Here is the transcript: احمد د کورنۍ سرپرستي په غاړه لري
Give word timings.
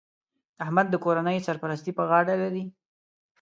احمد 0.63 0.87
د 0.89 0.95
کورنۍ 1.05 1.37
سرپرستي 1.47 1.91
په 1.97 2.03
غاړه 2.09 2.35
لري 2.43 2.63